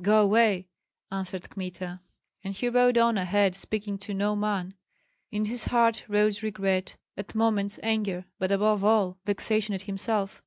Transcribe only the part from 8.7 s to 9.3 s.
all,